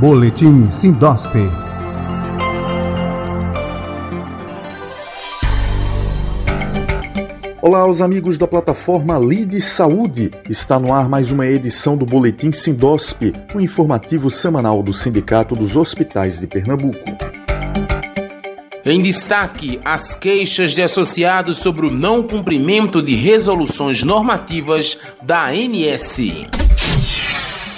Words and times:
Boletim 0.00 0.70
Sindosp. 0.70 1.28
Olá 7.60 7.80
aos 7.80 8.00
amigos 8.00 8.38
da 8.38 8.46
plataforma 8.46 9.18
Lide 9.18 9.60
Saúde. 9.60 10.30
Está 10.48 10.80
no 10.80 10.90
ar 10.90 11.06
mais 11.06 11.30
uma 11.30 11.46
edição 11.46 11.98
do 11.98 12.06
Boletim 12.06 12.50
Sindosp, 12.50 13.34
o 13.54 13.60
informativo 13.60 14.30
semanal 14.30 14.82
do 14.82 14.94
Sindicato 14.94 15.54
dos 15.54 15.76
Hospitais 15.76 16.40
de 16.40 16.46
Pernambuco. 16.46 17.04
Em 18.86 19.02
destaque, 19.02 19.78
as 19.84 20.16
queixas 20.16 20.70
de 20.70 20.80
associados 20.80 21.58
sobre 21.58 21.84
o 21.84 21.90
não 21.90 22.22
cumprimento 22.22 23.02
de 23.02 23.14
resoluções 23.14 24.02
normativas 24.02 24.96
da 25.20 25.48
ANS. 25.48 26.59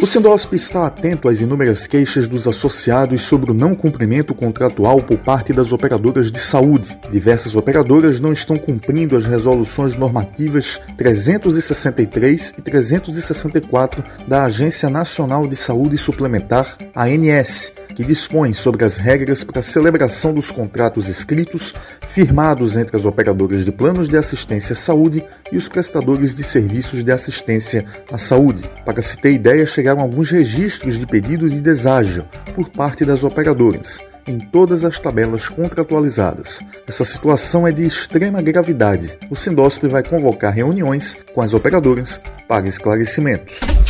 O 0.02 0.06
Sindosp 0.06 0.52
está 0.56 0.84
atento 0.84 1.28
às 1.28 1.40
inúmeras 1.40 1.86
queixas 1.86 2.26
dos 2.26 2.48
associados 2.48 3.22
sobre 3.22 3.52
o 3.52 3.54
não 3.54 3.72
cumprimento 3.72 4.34
contratual 4.34 5.00
por 5.00 5.16
parte 5.16 5.52
das 5.52 5.70
operadoras 5.70 6.32
de 6.32 6.40
saúde. 6.40 6.98
Diversas 7.12 7.54
operadoras 7.54 8.18
não 8.18 8.32
estão 8.32 8.56
cumprindo 8.56 9.16
as 9.16 9.26
resoluções 9.26 9.94
normativas 9.94 10.80
363 10.96 12.54
e 12.58 12.62
364 12.62 14.02
da 14.26 14.42
Agência 14.42 14.90
Nacional 14.90 15.46
de 15.46 15.54
Saúde 15.54 15.96
Suplementar, 15.96 16.76
ANS, 16.96 17.72
que 17.94 18.04
dispõe 18.04 18.52
sobre 18.52 18.84
as 18.84 18.96
regras 18.96 19.44
para 19.44 19.60
a 19.60 19.62
celebração 19.62 20.32
dos 20.32 20.50
contratos 20.50 21.08
escritos 21.08 21.74
firmados 22.08 22.76
entre 22.76 22.96
as 22.96 23.04
operadoras 23.04 23.64
de 23.64 23.72
planos 23.72 24.08
de 24.08 24.16
assistência 24.16 24.74
à 24.74 24.76
saúde 24.76 25.24
e 25.50 25.56
os 25.56 25.68
prestadores 25.68 26.34
de 26.34 26.44
serviços 26.44 27.02
de 27.04 27.12
assistência 27.12 27.84
à 28.10 28.18
saúde. 28.18 28.68
Para 28.84 29.02
se 29.02 29.16
ter 29.16 29.32
ideia, 29.32 29.66
chegaram 29.66 30.00
alguns 30.00 30.30
registros 30.30 30.98
de 30.98 31.06
pedido 31.06 31.48
de 31.48 31.60
deságio 31.60 32.24
por 32.54 32.68
parte 32.68 33.04
das 33.04 33.24
operadoras 33.24 34.00
em 34.26 34.38
todas 34.38 34.84
as 34.84 34.98
tabelas 34.98 35.48
contratualizadas. 35.48 36.60
Essa 36.86 37.04
situação 37.04 37.66
é 37.66 37.72
de 37.72 37.84
extrema 37.84 38.40
gravidade. 38.40 39.18
O 39.30 39.36
Sindosp 39.36 39.86
vai 39.88 40.02
convocar 40.02 40.52
reuniões 40.52 41.16
com 41.34 41.40
as 41.40 41.54
operadoras 41.54 42.20
para 42.46 42.68
esclarecimentos. 42.68 43.81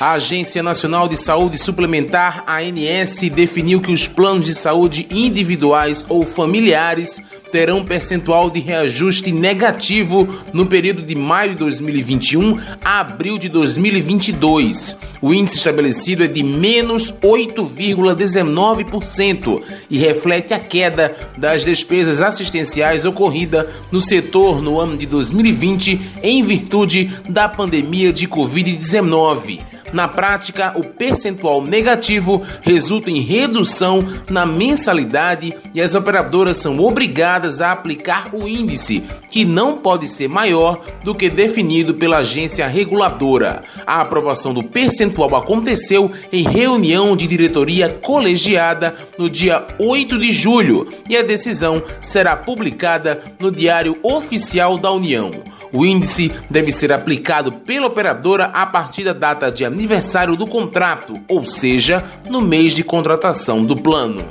A 0.00 0.12
Agência 0.12 0.62
Nacional 0.62 1.08
de 1.08 1.16
Saúde 1.16 1.58
Suplementar, 1.58 2.44
ANS, 2.46 3.18
definiu 3.34 3.80
que 3.80 3.90
os 3.90 4.06
planos 4.06 4.46
de 4.46 4.54
saúde 4.54 5.08
individuais 5.10 6.06
ou 6.08 6.24
familiares 6.24 7.20
terão 7.50 7.84
percentual 7.84 8.48
de 8.48 8.60
reajuste 8.60 9.32
negativo 9.32 10.28
no 10.52 10.66
período 10.66 11.02
de 11.02 11.16
maio 11.16 11.50
de 11.50 11.56
2021 11.56 12.56
a 12.84 13.00
abril 13.00 13.38
de 13.38 13.48
2022. 13.48 14.96
O 15.20 15.34
índice 15.34 15.56
estabelecido 15.56 16.22
é 16.22 16.28
de 16.28 16.44
menos 16.44 17.12
8,19% 17.12 19.62
e 19.90 19.98
reflete 19.98 20.54
a 20.54 20.60
queda 20.60 21.12
das 21.36 21.64
despesas 21.64 22.22
assistenciais 22.22 23.04
ocorrida 23.04 23.68
no 23.90 24.00
setor 24.00 24.62
no 24.62 24.78
ano 24.78 24.96
de 24.96 25.06
2020 25.06 26.00
em 26.22 26.40
virtude 26.44 27.10
da 27.28 27.48
pandemia 27.48 28.12
de 28.12 28.28
Covid-19. 28.28 29.58
Na 29.92 30.08
prática, 30.08 30.72
o 30.76 30.84
percentual 30.84 31.62
negativo 31.62 32.42
resulta 32.60 33.10
em 33.10 33.20
redução 33.20 34.04
na 34.28 34.44
mensalidade 34.44 35.54
e 35.74 35.80
as 35.80 35.94
operadoras 35.94 36.58
são 36.58 36.78
obrigadas 36.78 37.60
a 37.60 37.72
aplicar 37.72 38.34
o 38.34 38.46
índice, 38.46 39.02
que 39.30 39.44
não 39.44 39.78
pode 39.78 40.08
ser 40.08 40.28
maior 40.28 40.80
do 41.02 41.14
que 41.14 41.30
definido 41.30 41.94
pela 41.94 42.18
agência 42.18 42.66
reguladora. 42.66 43.62
A 43.86 44.00
aprovação 44.00 44.52
do 44.52 44.62
percentual 44.62 45.34
aconteceu 45.36 46.10
em 46.32 46.42
reunião 46.42 47.16
de 47.16 47.26
diretoria 47.26 47.88
colegiada 47.88 48.94
no 49.18 49.28
dia 49.28 49.64
8 49.78 50.18
de 50.18 50.32
julho 50.32 50.88
e 51.08 51.16
a 51.16 51.22
decisão 51.22 51.82
será 52.00 52.36
publicada 52.36 53.22
no 53.38 53.50
Diário 53.50 53.96
Oficial 54.02 54.78
da 54.78 54.90
União. 54.92 55.30
O 55.72 55.84
índice 55.84 56.32
deve 56.50 56.72
ser 56.72 56.92
aplicado 56.92 57.52
pela 57.52 57.86
operadora 57.86 58.46
a 58.46 58.66
partir 58.66 59.04
da 59.04 59.12
data 59.12 59.50
de 59.50 59.64
aniversário 59.64 60.36
do 60.36 60.46
contrato, 60.46 61.14
ou 61.28 61.44
seja, 61.44 62.04
no 62.28 62.40
mês 62.40 62.74
de 62.74 62.82
contratação 62.82 63.62
do 63.62 63.76
plano. 63.76 64.24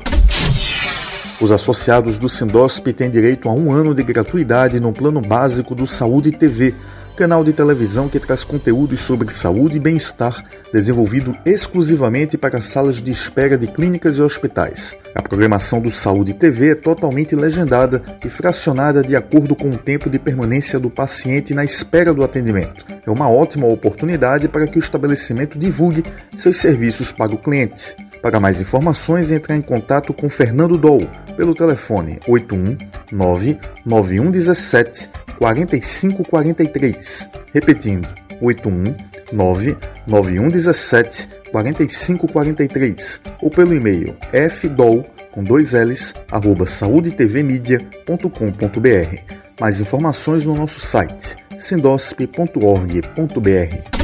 Os 1.39 1.51
associados 1.51 2.17
do 2.17 2.27
Sindosp 2.27 2.91
têm 2.93 3.11
direito 3.11 3.47
a 3.47 3.53
um 3.53 3.71
ano 3.71 3.93
de 3.93 4.01
gratuidade 4.01 4.79
no 4.79 4.91
plano 4.91 5.21
básico 5.21 5.75
do 5.75 5.85
Saúde 5.85 6.31
TV 6.31 6.73
canal 7.17 7.43
de 7.43 7.51
televisão 7.51 8.07
que 8.07 8.19
traz 8.19 8.43
conteúdos 8.43 8.99
sobre 8.99 9.33
saúde 9.33 9.77
e 9.77 9.79
bem-estar 9.79 10.45
desenvolvido 10.71 11.35
exclusivamente 11.43 12.37
para 12.37 12.61
salas 12.61 13.01
de 13.01 13.09
espera 13.09 13.57
de 13.57 13.65
clínicas 13.65 14.17
e 14.17 14.21
hospitais. 14.21 14.95
A 15.15 15.21
programação 15.21 15.81
do 15.81 15.91
Saúde 15.91 16.35
TV 16.35 16.69
é 16.69 16.75
totalmente 16.75 17.35
legendada 17.35 18.03
e 18.23 18.29
fracionada 18.29 19.01
de 19.01 19.15
acordo 19.15 19.55
com 19.55 19.71
o 19.71 19.77
tempo 19.77 20.11
de 20.11 20.19
permanência 20.19 20.79
do 20.79 20.91
paciente 20.91 21.55
na 21.55 21.65
espera 21.65 22.13
do 22.13 22.23
atendimento. 22.23 22.85
É 23.03 23.09
uma 23.09 23.27
ótima 23.27 23.65
oportunidade 23.65 24.47
para 24.47 24.67
que 24.67 24.77
o 24.77 24.79
estabelecimento 24.79 25.57
divulgue 25.57 26.03
seus 26.35 26.57
serviços 26.57 27.11
para 27.11 27.33
o 27.33 27.37
cliente. 27.37 27.95
Para 28.21 28.39
mais 28.39 28.61
informações, 28.61 29.31
entre 29.31 29.55
em 29.55 29.61
contato 29.61 30.13
com 30.13 30.29
Fernando 30.29 30.77
Dou 30.77 31.07
pelo 31.35 31.55
telefone 31.55 32.19
81 32.27 32.77
99117 33.11 35.16
4543. 35.37 37.29
Repetindo, 37.53 38.09
81 38.41 38.95
99117 39.31 41.29
4543 41.51 43.21
ou 43.41 43.49
pelo 43.49 43.73
e-mail 43.73 44.15
fdol 44.51 45.03
com 45.31 45.43
dois 45.43 45.73
L's, 45.73 46.13
arroba 46.31 46.65
saudetvmedia.com.br. 46.65 49.35
Mais 49.59 49.81
informações 49.81 50.45
no 50.45 50.55
nosso 50.55 50.79
site 50.79 51.35
sindosp.org.br. 51.59 53.96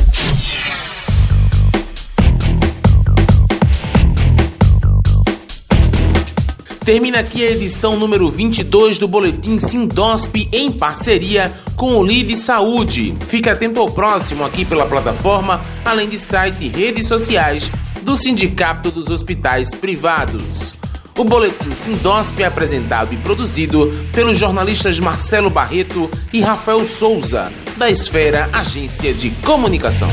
Termina 6.85 7.19
aqui 7.19 7.47
a 7.47 7.51
edição 7.51 7.95
número 7.97 8.29
22 8.29 8.97
do 8.97 9.07
Boletim 9.07 9.57
Sindosp 9.57 10.49
em 10.51 10.69
parceria 10.69 11.53
com 11.77 11.95
o 11.95 12.03
Lide 12.03 12.35
Saúde. 12.35 13.15
Fique 13.29 13.49
atento 13.49 13.79
ao 13.79 13.89
próximo 13.89 14.43
aqui 14.43 14.65
pela 14.65 14.85
plataforma, 14.85 15.61
além 15.85 16.09
de 16.09 16.19
site 16.19 16.65
e 16.65 16.67
redes 16.67 17.07
sociais 17.07 17.71
do 18.01 18.17
Sindicato 18.17 18.91
dos 18.91 19.07
Hospitais 19.09 19.73
Privados. 19.73 20.73
O 21.17 21.23
Boletim 21.23 21.71
Sindosp 21.71 22.41
é 22.41 22.47
apresentado 22.47 23.13
e 23.13 23.17
produzido 23.17 23.89
pelos 24.11 24.37
jornalistas 24.37 24.99
Marcelo 24.99 25.49
Barreto 25.49 26.11
e 26.33 26.41
Rafael 26.41 26.85
Souza, 26.85 27.49
da 27.77 27.89
Esfera 27.89 28.49
Agência 28.51 29.13
de 29.13 29.29
Comunicação. 29.45 30.09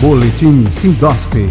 Boletim 0.00 0.64
Sindosp 0.70 1.50